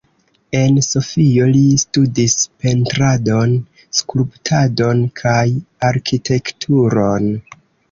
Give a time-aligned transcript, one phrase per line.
[0.59, 3.53] En Sofio li studis Pentradon,
[3.99, 5.45] Skulptadon kaj
[5.93, 7.33] Arkitekturon.